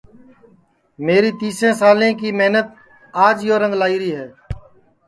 [1.05, 2.67] میری تیس سالیں کی محنت
[3.25, 4.27] آج یو رنگ لائی ری ہے